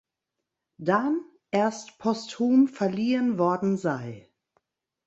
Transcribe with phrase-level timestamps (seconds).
[0.79, 1.21] Dan
[1.51, 4.31] erst posthum verliehen worden sei.